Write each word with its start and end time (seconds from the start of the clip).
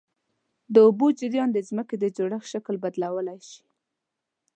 د 0.73 0.75
اوبو 0.85 1.07
جریان 1.19 1.49
د 1.53 1.59
ځمکې 1.69 1.95
د 1.99 2.05
جوړښت 2.15 2.47
شکل 2.53 2.75
بدلولی 2.83 3.39
شي. 3.49 3.63